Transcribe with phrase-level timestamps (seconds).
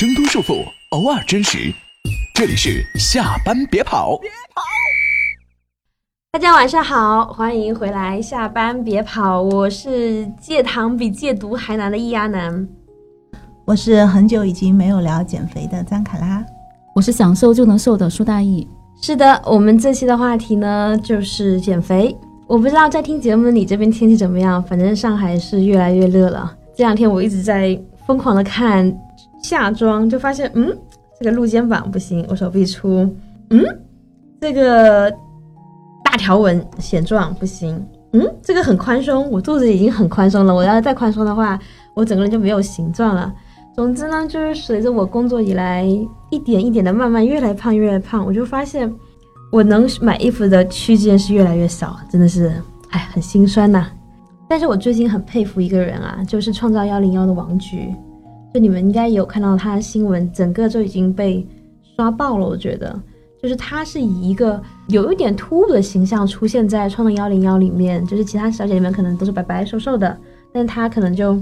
[0.00, 1.70] 挣脱束缚，偶尔真实。
[2.32, 4.16] 这里是下班别跑。
[4.16, 4.62] 别跑
[6.32, 9.42] 大家晚上好，欢迎回来，下班别跑。
[9.42, 12.66] 我是戒糖比戒毒还难的易阿南。
[13.66, 16.42] 我是很久已经没有聊减肥的张卡拉。
[16.94, 18.66] 我是想瘦就能瘦的苏大义。
[19.02, 22.16] 是的，我们这期的话题呢就是减肥。
[22.46, 26.56] 我不知道在听节目的你这边天气怎么样，反正上海是越来越热了。
[26.74, 28.90] 这两天我一直在疯狂的看
[29.42, 30.76] 夏装，就发现，嗯，
[31.18, 33.08] 这个露肩膀不行，我手臂粗，
[33.50, 33.64] 嗯，
[34.40, 35.10] 这个
[36.04, 41.58] 大条纹显壮不行，嗯，这个很宽松，我肚子已经很宽松了，我要再宽松的话，
[41.94, 43.32] 我整个人就没有形状了。
[43.74, 45.84] 总之呢，就是随着我工作以来，
[46.30, 48.92] 一点一点的慢慢越来胖越来越胖，我就发现
[49.52, 52.52] 我能买衣服的区间是越来越少，真的是，
[52.90, 53.86] 哎，很心酸呐。
[54.48, 57.94] 但是我最近很佩服一个人啊，就是创造幺零幺的王菊，
[58.52, 61.46] 就你们应该有看到他的新闻，整个就已经被
[61.96, 62.46] 刷爆了。
[62.46, 63.00] 我觉得，
[63.42, 70.16] 就是他是以一个有一点突兀的形象出现在创造幺零幺里面，就是其他小姐姐们可能都是白白瘦瘦的，
[70.52, 71.34] 但他可能就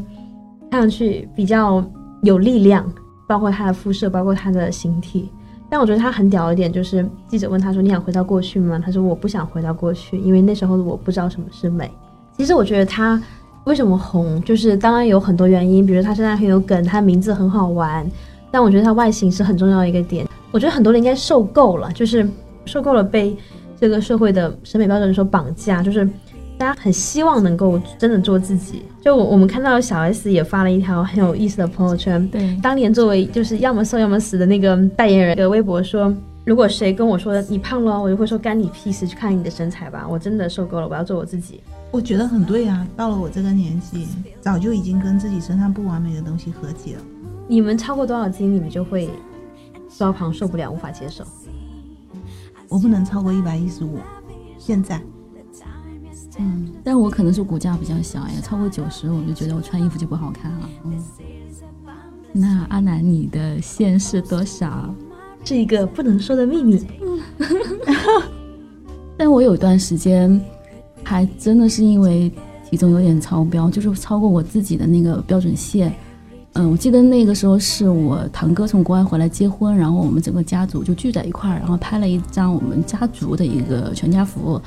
[0.70, 1.84] 看上去比较
[2.22, 2.90] 有力量，
[3.26, 5.30] 包括他的肤色，包括他的形体。
[5.70, 11.90] 但我觉得他很屌一点，就是记者问他说：“你想回到过去吗？”他说：“我不想回到过去，因为那时候的我不知道什么是美。”
[12.36, 13.22] 其实我觉得他
[13.64, 18.10] 为什么红，就是当然有很多原因，比如他现在很有梗，他名字很好玩，
[18.50, 20.26] 但我觉得他外形是很重要的一个点。
[20.50, 22.26] 我觉得很多人应该受够了，就是
[22.64, 23.36] 受够了被
[23.78, 26.08] 这个社会的审美标准所绑架，就是
[26.56, 28.82] 大家很希望能够真的做自己。
[29.02, 36.14] 就我们看到小 S 也发了一条很有意思的朋友圈，对，当年作为就是要么瘦要么死的那个代言人的微博说。
[36.44, 40.06] 如果谁跟我说你胖了，我就会说干你屁事，去看你的身材吧。
[40.10, 41.60] 我真的受够了，我要做我自己。
[41.90, 44.06] 我觉得很对啊，到了我这个年纪，
[44.40, 47.02] 早就已经跟自己身上不完美的东西和解了。
[47.48, 49.08] 你们超过多少斤，你们就会
[49.96, 51.24] 抓狂受不了，无法接受。
[52.68, 53.98] 我不能超过一百一十五，
[54.58, 55.00] 现在。
[56.38, 60.70] 嗯，但我可能是骨架比较小呀，超过九十我就觉得我穿衣服就不好看了。
[60.84, 61.02] 嗯，
[62.32, 64.94] 那阿南你的线是多少？
[65.42, 66.86] 是一个不能说的秘密。
[69.16, 70.40] 但我有一段时间，
[71.08, 72.30] 还真的是因为
[72.68, 75.90] 体重有点超标，就是超过我自己的那个标准线。
[76.52, 84.60] 嗯，我记得那个时候是我堂哥从国外回来结婚，然后我们整个家族就聚在一块儿，然后拍了一张我们家族的一个全家福。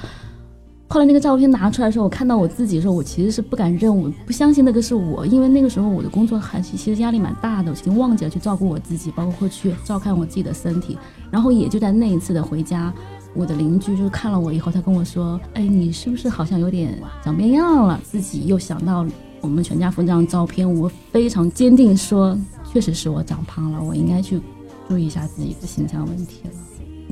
[0.91, 10.97] 后来那个照片拿出来的时候，我看到我自己的时候，我其实是不敢认，我不相信那个是我，因为那个时候我的工作还其实压力蛮大的，我已经忘记了去照顾我自己，包括去照看我自己的身体。
[11.31, 12.94] 然后也就在那一次的回家，
[13.34, 19.07] 我的邻居就看了我以后，他跟我说：“哎，你是不是好像有点长变样了？”自己又想到
[19.40, 22.38] 我们全家福这张照片，我非常坚定说
[22.69, 24.41] ：“确实是我长胖了，我应该去
[24.90, 26.51] 注意一下自己的形象问题了。”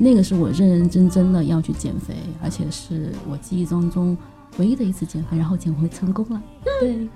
[0.02, 4.16] 那个是我认认真真的要去减肥，而且是我记忆当中
[4.56, 6.42] 唯一的一次减肥，然后减肥成功了。
[6.80, 7.06] 对，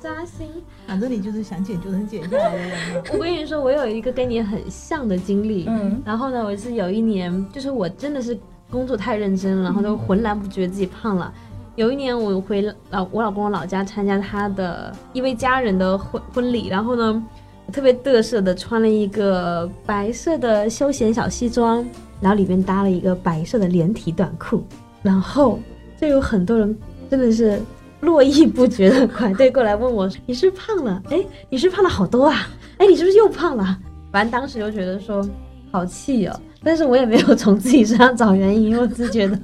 [0.00, 0.48] 扎心。
[0.86, 3.02] 反正你就是想减就能减下来的人。
[3.12, 5.66] 我跟你说，我有一个跟你很像的经历。
[5.68, 6.00] 嗯。
[6.06, 8.38] 然后呢，我是有一年，就是我真的是
[8.70, 11.30] 工作太认真了，然后都浑然不觉自己胖了。
[11.76, 17.22] 有一年我回老我老公的老家参加他的一位家人的婚婚礼，然后呢，
[17.66, 21.86] 我特别得瑟的穿了一个白色的休闲小西装。
[22.22, 24.62] 然后里面搭了一个白色的连体短裤，
[25.02, 25.58] 然后
[26.00, 26.74] 就有很多人
[27.10, 27.60] 真的是
[28.00, 31.02] 络绎不绝的排队过来问我：“你是胖了？
[31.10, 32.48] 哎，你是胖了好多啊？
[32.78, 33.76] 哎，你是不是又胖了？”
[34.12, 35.28] 反正当时就觉得说
[35.70, 39.38] 好气哦，但是我也没有从自己身上找原因，因为我只觉得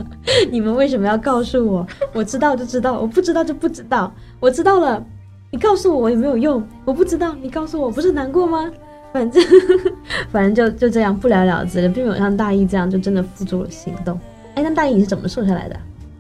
[0.51, 1.87] 你们为什么要告诉我？
[2.13, 4.13] 我知道就知道，我不知道就不知道。
[4.39, 5.05] 我知道了，
[5.51, 6.63] 你告诉我我也没有用。
[6.85, 8.71] 我不知道，你告诉我不是难过吗？
[9.13, 9.43] 反正，
[10.31, 14.19] 反正就就这样不了了之了，并没有像大一这样就真的付诸了行动。
[14.55, 15.77] 哎，那大一你是怎么瘦下来的？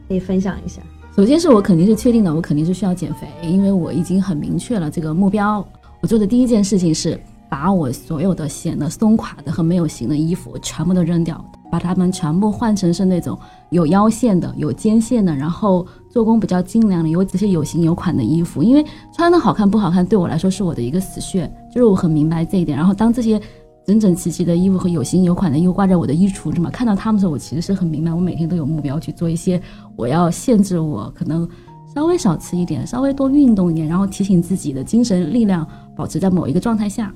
[0.08, 0.80] 可以分享一下。
[1.14, 5.66] 首先是我肯定是确定的，我肯定是需要减肥，因为我已经很明确了这个目标。
[6.00, 7.18] 我做的第一件事情是
[7.50, 13.36] 把我所有的显得松垮的和没有型的衣服全部都扔掉，把它们全部换成是那种
[13.70, 18.62] 有腰线的、有肩线的，然后做工比较精良的、有这些有型有款的衣服。
[18.62, 21.50] 因为穿的好看不好看，对我来说是我的一个死穴。
[21.70, 23.40] 就是我很明白这一点，然后当这些
[23.86, 29.60] 整整齐齐的衣服和有型有款的衣服挂在我的衣橱里嘛，看到他们的时候，我其实是很明白，我每天都有目标去做一些
[29.96, 31.48] 我要限制我可能
[31.94, 35.66] 稍微少吃一点，稍微多运动一点，然后提醒自己的精神力量
[35.96, 37.12] 保持在某一个状态下。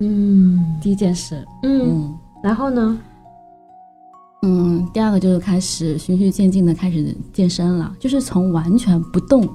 [0.00, 2.12] 嗯，第一件事，嗯，
[2.42, 2.98] 然后呢，
[4.44, 9.48] 嗯，第二个就是开始循序渐进的开始健身了，就是从完全不动。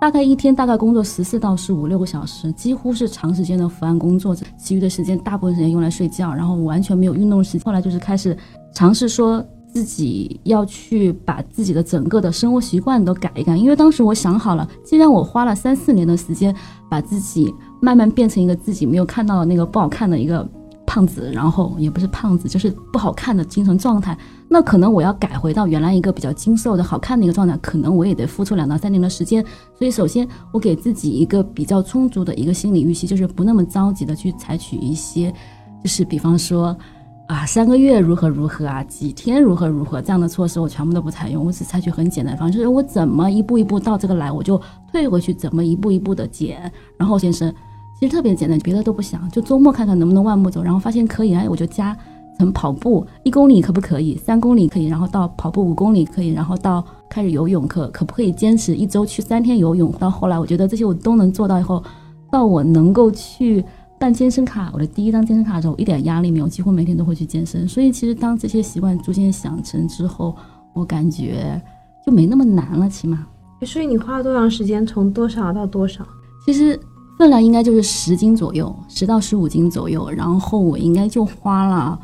[0.00, 7.62] 大概一天大概工作十四到十五六个小时，几乎是长时间的伏案工作，其余的时间大部分时间用来睡觉，然后完全没有运动时间。
[7.64, 8.36] 后来就是开始
[8.72, 16.54] 尝试说自己要去把自己的整个的生活习惯都改一改，因为当时我想好了，既然我花了三四年的时间
[16.88, 20.48] 把自己慢慢变成一个自己没有看到的那个不好看的一个。
[20.94, 24.16] 胖子，然后也不是胖子，就是不好看的精神状态。
[24.48, 29.44] 那可能我要改回到原来一个比较精瘦的好看的一个状态，可能我也得付出两到三年的时间。
[29.76, 35.34] 所以，首先我给自己一个比较充足的一个心理预期，就是不那么着急的去采取一些，
[35.82, 36.76] 就是比方说
[37.26, 41.44] 啊三个月如何如何啊，几天如何如何这样的措施，我全部都不采用。
[41.44, 44.62] 我只采取很简单的方式，就是我怎么一步一步到这个来，我就
[44.92, 46.70] 退回去，怎么一步一步的减。
[46.96, 47.52] 然后先生。
[47.98, 51.96] 其实特别简单，别的都不想，就周末看看能不能万步走，然后发现可以，哎，我就加
[52.36, 54.16] 成跑步一公里可不可以？
[54.16, 59.92] 三公里可以，然后到跑步五公里可以，然后到开始游泳可可不可以坚持一周去三天游泳？
[59.92, 61.82] 到后来我觉得这些我都能做到以后，
[62.30, 63.64] 到我能够去
[63.98, 67.66] 办健身卡，我的第一张健身卡的时候，一点压力没有，几乎每天都会去健身。
[67.66, 70.34] 所以其实当这些习惯逐渐养成之后，
[70.72, 71.62] 我感觉
[72.04, 73.24] 就没那么难了，起码。
[73.62, 74.84] 所以你花了多长时间？
[74.84, 76.04] 从多少到多少？
[76.44, 76.78] 其实。
[77.16, 80.10] 分量应该就是十斤左右，十到十五斤左右。
[80.10, 81.98] 然后我应该就花了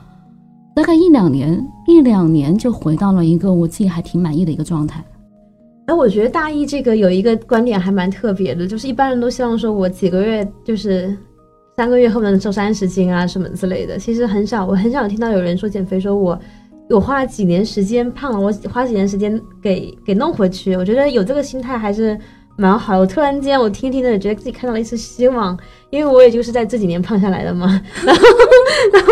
[0.75, 5.05] 大概一两年，一两年就回到了一个我自己还挺满意的一个状态。
[5.87, 11.17] 哎，我觉得大一这个有一个观点还蛮特别的，就是一般人都希望说我几个月就是
[11.77, 13.99] 三个月后能瘦三十斤啊什么之类的。
[13.99, 16.39] 其实很少，我很少听到有人说减肥说我
[16.89, 20.77] 我花了几年时间胖了，我花几年时间给给弄回去。
[20.77, 22.17] 我觉得有这个心态还是。
[22.61, 25.59] 蛮好，我突然间我听听的觉得自己看到了一丝希望，
[25.89, 27.81] 因为我也就是在这几年胖下来的嘛。
[28.05, 28.23] 然后，
[28.93, 29.11] 然后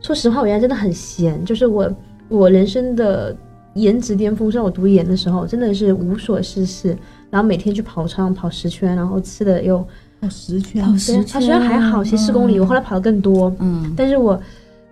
[0.00, 1.88] 说实话，我原来真的很闲，就是我
[2.28, 3.36] 我人生的
[3.74, 6.88] 颜值巅峰，像我读研的时候，真的是无所事事，
[7.30, 9.78] 然后每天去跑操跑十圈，然后吃的又
[10.20, 14.42] 跑十圈，跑十圈，跑十圈还好，其实四公里，我后来跑的更多，嗯，但是我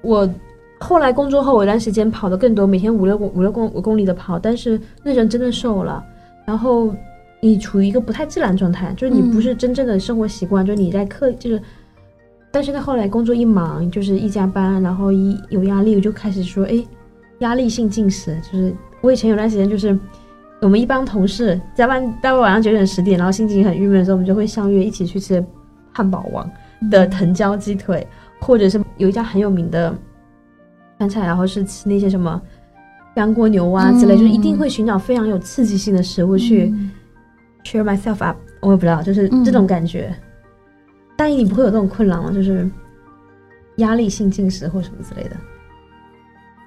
[0.01, 0.31] 我
[0.79, 6.01] 后来工作后，我一段时间跑的更多，每天五六公五六公五公里的跑，但是那人真的瘦了，
[6.45, 6.95] 然后。
[7.41, 11.63] 你处于一个不太自然状态，就是你不是真正的生活习惯，就是你在课，就是，
[12.51, 16.85] 但是呢，后来工作一忙，就是一加班，然后一有压力，我就开始说，哎，
[17.39, 19.99] 压力性进食，就是我以前有段时间，就是
[20.61, 25.43] 我们一帮同事加班到晚上九点十点，然后心情很郁闷的时候，我们就会相约一起去吃
[25.93, 26.49] 汉堡王
[26.91, 28.07] 的藤椒鸡腿，
[28.39, 29.97] 或者是有一家很有名的
[30.99, 32.39] 川菜，然后是吃那些什么
[33.15, 36.75] 干锅牛蛙之类，就是一定会寻找非常有刺激性的食物去。
[37.65, 40.15] Cheer myself up，我也不知道，就是这种感觉。
[41.17, 42.31] 大一你不会有这种困扰吗？
[42.33, 42.69] 就是
[43.77, 45.37] 压力性进食或什么之类的。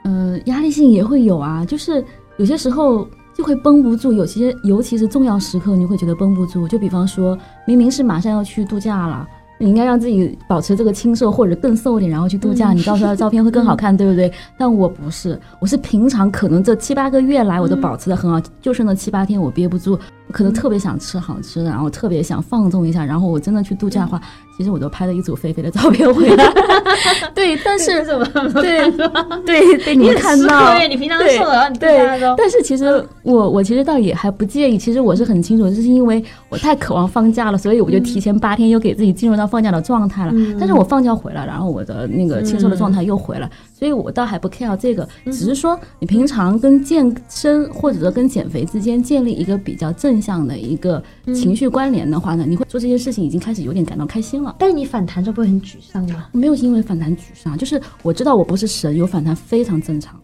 [0.06, 2.04] 嗯，压力性也会有啊，就是
[2.38, 6.68] 有些时候就会绷不住，有些尤其是重要时刻，你会觉得绷不住。
[6.68, 9.28] 就比方说，明明是马上要去度假了。
[9.60, 14.30] 你应该让自己保持这个清瘦或者更瘦一点，然后去度假，你到时候照片会更好看， 对不对？
[14.58, 19.98] 但我不是，我是平常可能这七八个月来我都保持的很好，就剩那七八天我憋不住，
[20.32, 24.22] 可能特别想吃好吃的，然后特别想放纵一下，然后我真的去度假的话。
[24.56, 26.46] 其实我都拍了一组肥肥的照片回来，
[27.34, 28.06] 对，但是
[28.54, 28.92] 对
[29.44, 31.98] 对被，你看到，对，你平常瘦的，对，
[32.38, 40.32] 但是其实我我其实倒也还不介意，其实我是很清楚，就是因为我太渴望放假了，所以我就提前八天又给自己进入到放假的状态了。
[40.60, 43.50] 但是我放假回来，然后我的那个清瘦的状态又回来。
[43.74, 51.04] 所以我倒还不 care 这个，只是说你平常跟健身或者说跟减肥之间建立一个比较正向的一个
[51.34, 54.56] 情绪关联的话呢，你会做这些事情已经开始有点感到开心了。
[54.60, 56.26] 但是你反弹就会很沮丧吗？
[56.32, 60.20] 没有因为反弹沮丧，就是我知道我不是神，有反弹非常正常。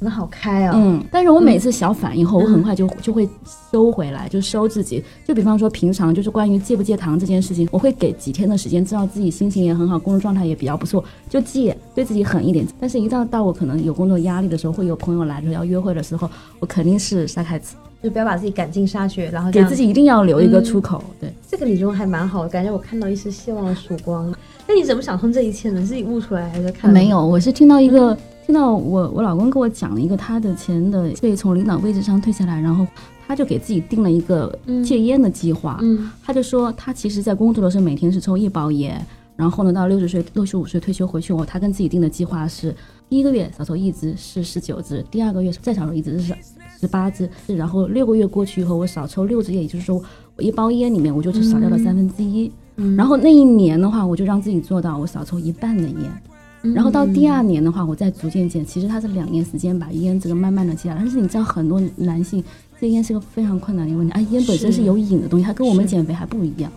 [0.00, 3.28] 很好开啊，嗯，但是我每次小反应后，我很快就就会
[3.72, 5.02] 收回来，就收自己。
[5.26, 12.64] 就比方说平常就是关于戒不戒糖这件事情，我会给几天的时间，知道自己心情也很好，工作状态也比较不错，就戒，对自己狠一点。
[12.78, 16.30] 但是，一到到我可能有工作压力的时候，会有朋友来的要约会的时候，
[16.60, 21.02] 我肯定是撒开子，就不要把自己赶尽杀绝，然后给自己一定要留一个出口。
[21.20, 24.34] 对，这个理论还蛮好的，感觉我看到一丝希望的曙光。
[24.66, 25.82] 那你怎么想通这一切呢？
[25.82, 26.92] 自己悟出来还是看？
[26.92, 28.16] 没有，我是听到一个。
[28.46, 32.86] 听到我我老公给我讲了一个他的前的被从领导位置上退下来，然后
[33.26, 35.78] 他就给自己定了一个戒烟的计划。
[35.82, 39.04] 嗯，他就说他其实在工作的时候每天是抽一包烟，
[39.36, 42.74] 然后呢到六十岁六十五岁退休回去我，他跟自己定的计划是
[43.06, 46.34] 第一个月少抽一支是十九支，第二个月再少抽一支是
[46.80, 50.02] 十八支，然后六个月过去以后我少抽六支烟，也就是说
[50.36, 52.50] 我一包烟里面我就只少掉了三分之一。
[52.96, 56.74] 然后那一年的话，我就让自己做到我少抽一半的烟。
[56.74, 58.64] 然后到第二年的话，我再逐渐减。
[58.64, 60.96] 其实它是两年时间把烟这个慢慢的戒了。
[60.98, 62.42] 但是你知道，很多男性
[62.80, 64.12] 戒烟是个非常困难的一个问题。
[64.12, 66.70] 啊，烟本身是有瘾的东西，它跟我们减肥还不一样，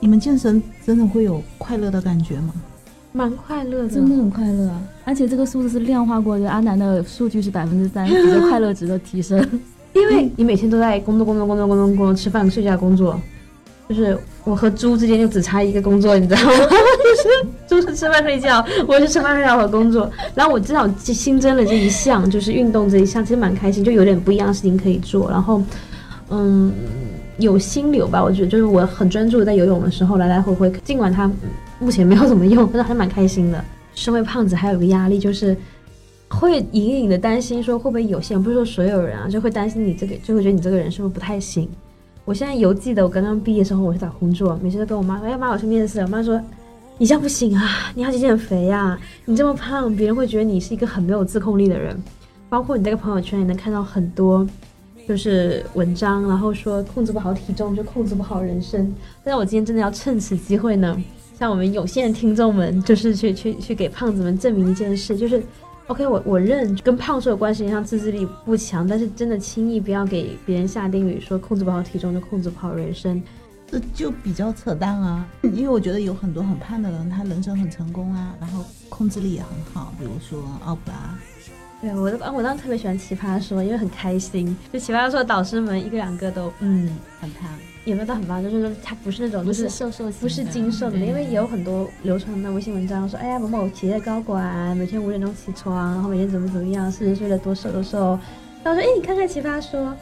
[0.00, 2.52] 你们健身真的会有快乐的感觉吗？
[3.16, 4.82] 蛮快乐的，真的很快乐啊。
[5.06, 9.42] 而且这个数字是量化过的，阿南的数据是百分之三 十的快乐值的提升。
[9.94, 13.18] 因为你每天都在工作、工作、工作、工作、工作，吃饭、睡觉、工作，
[13.88, 16.50] 就是我和猪之间就只差一个工作，你知道吗？
[17.66, 20.10] 就是猪是吃饭睡觉，我是吃饭睡觉和工作。
[20.34, 25.30] 然后我至少新增了这一项，就是运动这一项，其实蛮开心，就有点不一样的事情可以做。
[25.30, 25.62] 然后，
[26.28, 26.70] 嗯，
[27.38, 31.30] 有心流吧，我觉得就是我很专注在游泳的时候来来回回，尽管它
[31.78, 33.64] 目前没有怎么用， 但是还蛮开心的。
[33.94, 35.56] 身为胖子，还有一个压力就是。
[36.28, 41.68] 会隐隐的担心说会不会有些人，不是说所有人啊，就会担心你这个，就会觉得你这个人是不是不太行。
[42.24, 46.38] 我现在犹记得我刚刚毕业的时候，我去找工作，每次都跟我妈说：“哎妈，我去面试。”我妈说
[46.98, 51.96] ：“你这样不行啊，你要去减肥呀、你这么胖，别人会觉得你是一个很没有自控力的人。”
[52.50, 54.44] 包括你这个朋友圈也能看到很多，
[55.06, 58.92] 就是文章，然后说控制不好体重就控制不好人生。
[59.22, 61.00] 但是我今天真的要趁此机会呢，
[61.38, 65.42] 向我们有限的听众们，就是去去去给胖子们证明一件事，就是。
[65.88, 73.22] OK，我我认跟胖瘦有关系，像自制力不强，但是真的轻易不要给别人下定语说控制不好体重就控制不好人生。
[73.70, 75.24] 这就比较扯淡啊！
[75.42, 81.16] 因为我觉得有很多很胖的人，他人生很成功啊，然后控制力也很好，比如说奥普拉。
[81.80, 84.56] 对我的，我当时特别喜欢奇葩说，因为很开心。
[84.72, 87.48] 就奇葩说的导师们一个两个都嗯很胖，
[87.86, 98.18] 也没有到很胖，就是说他不是那种就是瘦瘦的不是精瘦的，因为也有很多流传的微信文章说，哎呀某某企业高管每天五点钟起床，然后每天怎么怎么样，四十岁了多瘦多瘦。
[98.64, 99.94] 然后说，哎你看看奇葩说，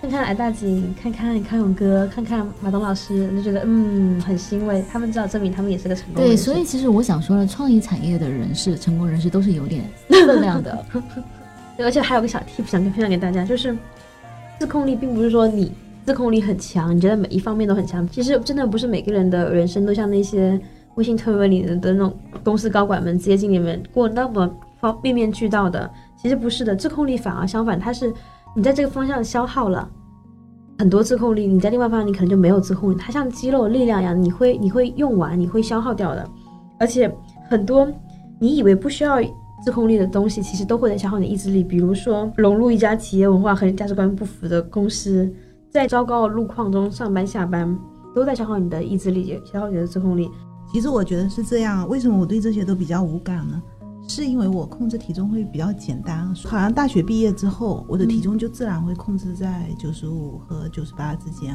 [0.00, 10.82] 看看矮大紧，看看康永哥，看看马东老师，就觉得嗯很欣慰，他们至少证明他们也是个成功人对，所以其实我想说的，创意产业的人士、成功人士都是有点分量的。
[11.76, 13.76] 对而且还有个小 tip 想跟分享给大家，就是
[14.58, 15.70] 自控力并不是说你
[16.06, 18.08] 自控力很强，你觉得每一方面都很强。
[18.08, 20.58] 其实真的不是每个人的人生都像那些
[20.94, 24.48] 微信推文里的那种公司高管们、职业经理们过那么
[24.80, 25.90] 方面面俱到的。
[26.16, 28.14] 其实不是的，自控力反而相反，它是
[28.54, 29.90] 你在这个方向消耗了
[30.78, 32.94] 很多自控力，你在另外方向你可能就没有自控力。
[32.94, 36.24] 它像肌肉力量一样，你会你会用完，你会消耗掉的。
[36.78, 37.12] 而且
[37.50, 37.88] 很多
[38.38, 39.16] 你以为不需要
[39.64, 41.64] 自控力的东西，其实都会在消耗你的意志力。
[41.64, 45.28] 比如说，融入一家企业文化和价值观不符的公司，
[45.76, 47.78] 在糟糕的路况中上班下班，
[48.14, 50.30] 都在消耗你的意志力，消耗你的自控力。
[50.72, 53.62] 其实我觉得是这样，为什么我对这些都比较无感呢？
[54.08, 61.54] 是因为我控制体重会比较简单，好像大学毕业之后，我的体重就自然会控制在九十五和九十八之间。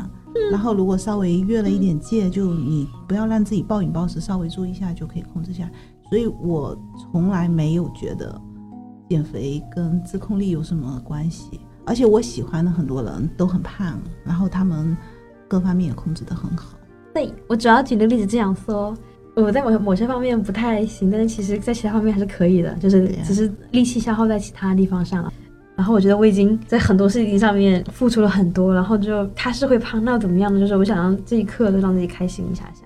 [0.51, 5.67] 然后如果稍微越了一点界，就你不要让自己暴饮暴食，稍微注意一下就可以控制下。
[6.11, 6.77] 所以我
[7.11, 8.39] 从来没有觉得
[9.09, 14.95] 减肥跟自控力有什么关系，而且我喜欢的很多人都很胖，然后他们
[15.47, 16.77] 各方面也控制的很好。
[17.13, 18.95] 对我主要举的例子这样说，
[19.35, 25.33] 我在某某些方面不太行，但是其实在其他方面还是可以的，就是只是力气消耗在其他地方上了。
[25.75, 30.59] 然后我觉得我已经在很多事情上面付出了很多，然后就他是会胖，那又怎么样呢？
[30.59, 32.85] 就是我想让这一刻都让自己开心一下下。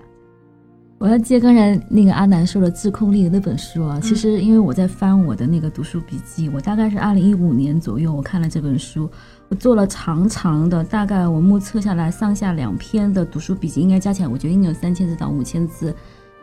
[0.98, 9.08] 我要接刚才那个阿南说的自控力的那本书啊，其实因为我在翻我的那个读书笔记，我大概是二零一五年左右我看了这本书，
[9.48, 15.94] 我做了长长的，大概我目测下来上下两篇的读书笔记，应该加起来我觉得应该有三千字到五千字。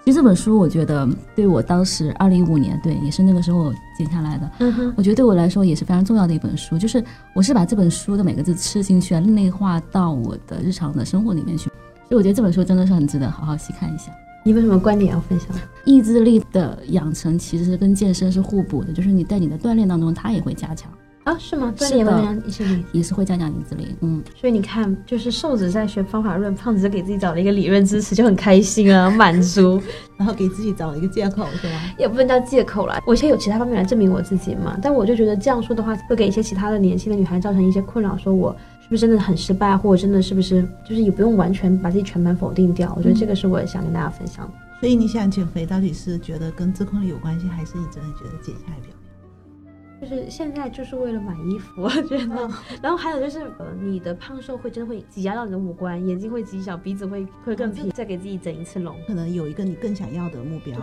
[0.06, 4.52] 其实这本书我觉得对我当时二零一五年对也是那个时候我剪下来的，
[4.96, 11.70] 我觉得对我来说也是非常重要的一本书，就是我是把这本书的每个字吃进去，内化到我的日常的生活里面去，
[12.08, 14.12] 所以我觉得这本书真的是很值得好好细看一下。
[14.44, 15.50] 你有什么观点要分享？
[15.86, 20.92] 意志力的养成其实是跟健身是互补的，就是你在你的锻炼当中，它也会加强，
[21.24, 21.74] 啊，是吗？
[21.78, 22.84] 锻炼也会的让意志力。
[22.92, 23.96] 也是会加强意志力。
[24.02, 29.82] 嗯，所以你看，就是瘦子在学方法论，胖子给自己找了一个理论支持，就很开心啊，满足。
[30.16, 31.82] 然后给自己找了一个借口，是吧？
[31.98, 33.02] 也不能叫借口啦。
[33.06, 38.58] 我现在有其他方面来证明我自己嘛，但我就觉得这样说的话，会给一些其他的年轻的女孩造成一些困扰，说我是
[38.94, 42.94] 不是真的很失败，或者真的是不是就是也不用完全把自己全盘否定掉。
[42.96, 44.54] 我觉得这个是我也想跟大家分享的。
[44.80, 50.08] 所以你想减肥，到底是觉得跟自控力有关系，还是你真的觉得减下来比较？
[50.08, 52.48] 就是现在就是为了买衣服，我觉得。
[52.84, 58.96] 然后还有就是，呃，你的胖瘦会真的会挤压到你的五官，眼睛会挤小，鼻子会会更平，再给自己整一次容。
[59.08, 60.80] 可能有一个你更想要的目标。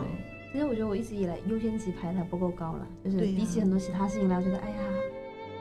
[0.52, 4.76] 其实我觉得我一直以来优先级排的还不够高了，就是比起很多其他事情来，我觉得哎呀，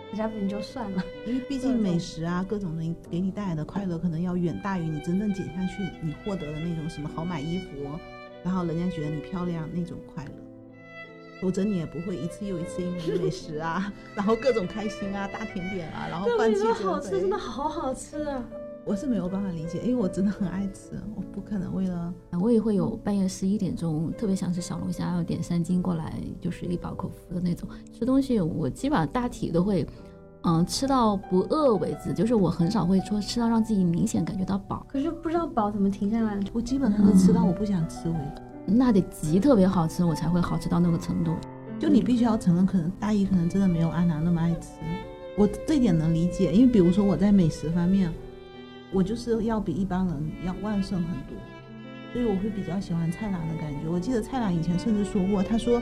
[0.10, 1.04] 人家不行就算了。
[1.26, 7.68] 因为毕竟美食啊，各种的给你带来的快乐，可能要远大于你真正减下去你获得的那种什么好买衣服，
[8.44, 10.32] 然后人家觉得你漂亮那种快乐。
[11.42, 18.44] 否则你也不会一次又一次因为美食啊， 然后各种开心啊，大甜点啊，然后放弃对，减好吃，真的好好吃啊！
[18.90, 27.70] 我是没有办法理解，因为我真的很爱吃，我不可能为了我也会有半夜十一点钟特别想吃小龙虾，要点三斤过来，就是一饱口福的那种。
[27.94, 29.86] 吃东西我基本上大体都会，
[30.42, 34.84] 嗯，吃到不饿为止，就是我很少会说吃到让自己明显感觉到饱。
[34.90, 36.40] 可是不知道饱怎么停下来。
[36.52, 38.42] 我基本上是吃到我不想吃为止。
[38.66, 41.36] 那得极特别好吃，我才会好吃到那个程度。
[41.78, 44.72] 就你必须要承认，可能大姨可能真的没有阿南那么爱吃，
[45.38, 48.12] 我这点能理解，因为比如说我在美食方面，
[48.92, 51.38] 我就是要比一般人要旺盛很多，
[52.12, 53.88] 所以我会比较喜欢蔡澜的感觉。
[53.90, 55.82] 我记得蔡澜以前甚至说过，他说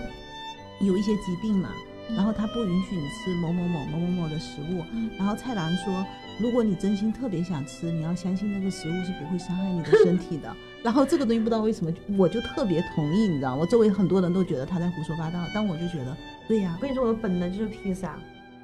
[0.82, 1.70] 有一些疾病嘛，
[2.16, 4.84] 然后他不允许你吃某某某某某某的食物，
[5.18, 6.06] 然后蔡澜说，
[6.40, 10.54] 如果你真心特别想吃，你要相信那个食物是不会伤害你的身体的。
[10.84, 13.62] 然后这个东西不知道为什么，我就特别同意，你知道吗？
[13.62, 16.16] 我周围很多人都觉得他在胡说八道，但我就觉得
[16.48, 18.18] 对呀、我跟你说，我的本能就是披萨。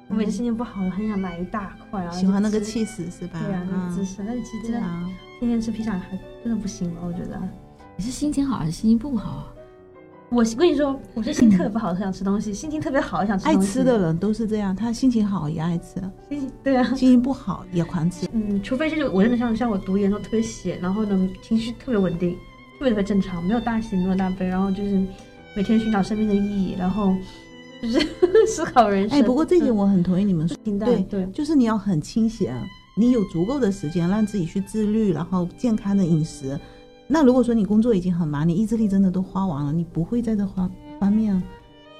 [0.08, 3.40] 我每次心情不好，很想买一大块，然后喜欢那个 cheese 是吧？
[3.44, 4.22] 对啊，那个嗯姿势。
[4.26, 4.72] 但是其实
[5.40, 7.40] 天天吃披萨还真的不行了，我觉得。
[7.96, 9.46] 你是心情好还是心情不好啊？
[10.30, 13.56] 我跟你说，我是心情特别不好特想吃东西，心情特别好想吃爱。
[13.58, 18.26] 吃的人都是这样，他心情好也爱吃，心情对啊，心情不好也狂吃。
[18.32, 22.32] 嗯，除非是我真的像像我读研的时候特别闲，然后呢情绪特别稳定，
[22.78, 25.06] 特别特别正常，没有大喜没有大悲，然后就是
[25.54, 27.14] 每天寻找生命的意义，然后
[27.82, 29.18] 就 是思考人生。
[29.18, 32.54] 哎，不过这一点我很同意你们说，对对就是你要很清闲，
[32.96, 36.58] 你有足够的时间让自己去自律，然后健康的饮食。
[37.06, 41.42] 那如果说你工作已经很忙，你意志力真的都花完了，你不会在这方方面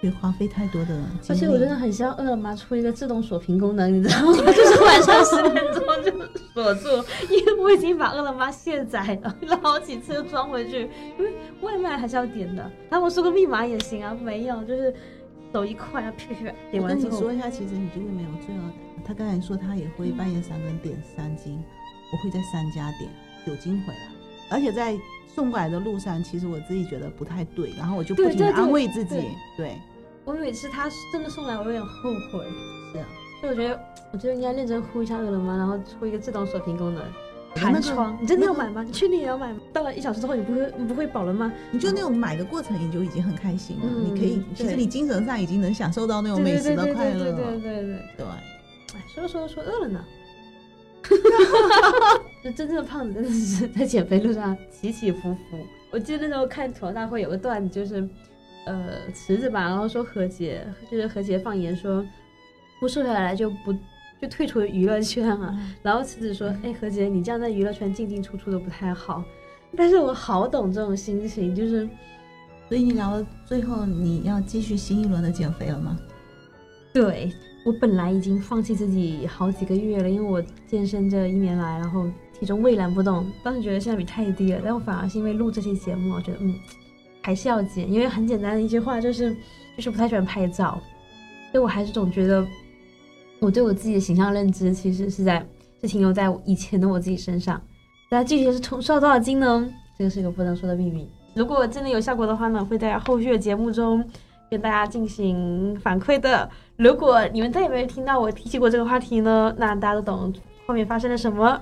[0.00, 0.99] 去花费太多的。
[1.28, 4.33] 而且我真的很希望饿了么出一个自动锁屏功能，你知道吗？
[4.50, 6.11] 就是晚上十点钟就
[6.54, 6.88] 锁住，
[7.31, 10.88] 因为我已经把饿了么卸载了，然后好几次又装回去，
[11.19, 12.71] 因为外卖还是要点的。
[12.88, 14.95] 他们输个密码也行啊，没有，就是
[15.54, 19.04] 走一块，然后啪啪啪点我完之后，跟你说一下，其实你就会没有罪恶感。
[19.04, 21.62] 他刚才说他也会半夜三更点三斤，
[22.12, 23.08] 我会在三家点
[23.46, 24.11] 九斤回来，
[24.50, 29.76] 而且在送过来的路上，其实我自己觉得不太对，然后我就不停安慰自己对，对，
[30.25, 32.45] 我每次他真的送来，我有点后悔，
[32.93, 33.06] 是啊。
[33.40, 33.80] 所以我觉得，
[34.12, 37.04] 我觉得应该认真呼一下饿了么，然后出一个自动锁屏功能。
[37.56, 38.82] 那个弹窗，你真的要那个买吗？
[38.82, 39.60] 你确定也要买吗？
[39.73, 41.52] 到了一小时之后，你不会你不会饱了吗？
[41.71, 43.82] 你就那种买的过程，你就已经很开心了。
[43.86, 47.60] 嗯你可以，其实你精神上已经能享受到那种美食的快乐对对对。
[47.60, 47.99] 对对。
[48.17, 48.26] 对，
[48.95, 50.04] 哎，说着说着说饿了呢。
[52.43, 55.58] 就 真正的胖子真的是在减肥路上起起伏伏。
[55.90, 58.08] 我记得那时候看吐槽大会有个段子，就是
[58.64, 62.02] 呃池子吧，然后说何洁，就是何洁放言说
[62.80, 63.75] 不瘦下来就不
[64.25, 65.54] 就退出娱乐圈了。
[65.82, 69.23] 然后池子说，哎何姐，你这样在娱乐圈进进出出的不太好。
[69.76, 71.89] 但是我好懂这种心情，就是
[72.69, 75.99] 所以你聊到最后，你要继续新一轮的减肥了吗？
[76.93, 77.30] 对
[77.67, 82.06] 我本来已经放弃自己好几个月了，因为我健身这一年来，然后
[82.39, 86.54] 体重蔚然不动，当时觉得性价比太低了，但我反而是因为录这期节目，我觉得嗯
[87.21, 89.34] 还是要减，因为很简单的一句话就是
[89.76, 90.80] 就是不太喜欢拍照，
[91.50, 92.47] 所以我还是总觉得
[93.45, 95.45] 我对我自己的形象认知其实是在
[95.83, 97.61] 是停留在以前的我自己身上，
[98.11, 99.69] 那具体是从瘦到多少斤呢？
[99.99, 101.07] 这个是一个不能说的秘密。
[101.35, 104.02] 如果真的有效果的话呢，会在后续的节目中
[104.50, 106.49] 跟大家进行反馈的。
[106.76, 110.33] 如果你们再也没有听到我提起过这个话题呢，那大家都懂
[110.67, 111.61] 后面发生了什么。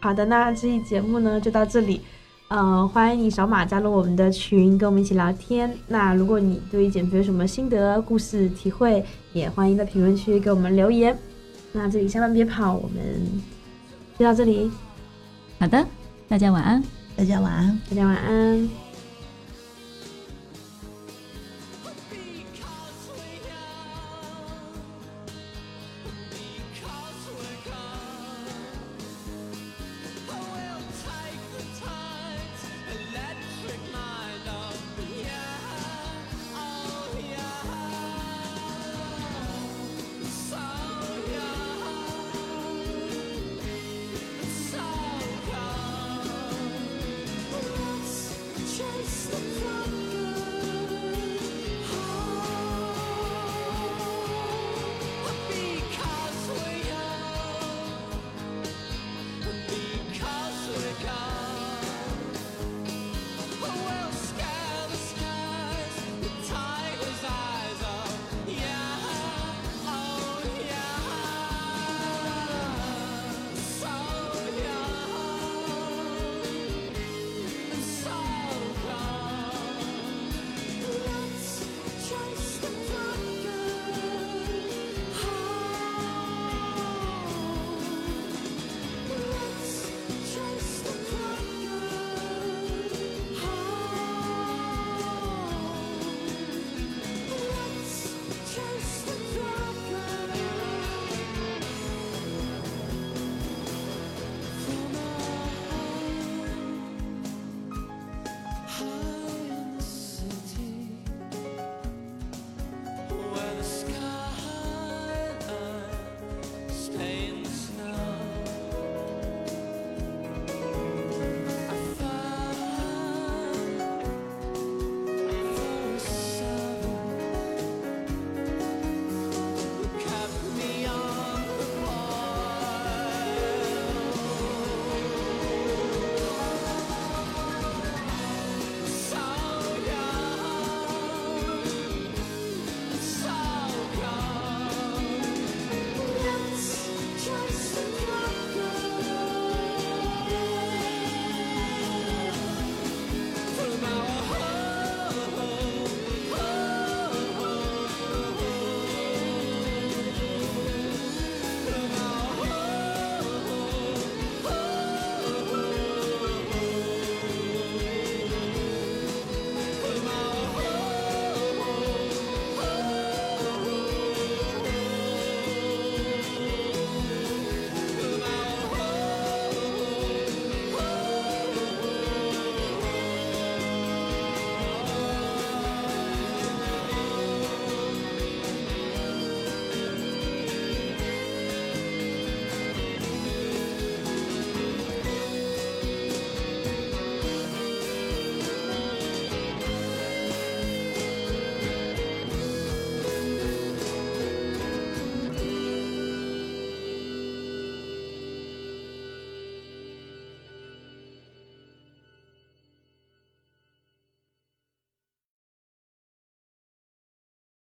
[0.00, 2.00] 好的，那这期节目呢就到这里。
[2.48, 5.68] 呃，欢迎你扫码加入我们的群，跟我们一起聊天。
[5.88, 11.18] 那如果你对于减肥有什么心得、故事、体会，也欢迎在评论区给我们留言。
[11.72, 13.42] 那这里下班别跑，我们
[14.16, 14.70] 就到这里，
[15.58, 15.84] 好的，
[16.28, 16.82] 大家晚安。
[17.16, 17.80] 大家晚安。
[17.90, 18.83] 大家晚安。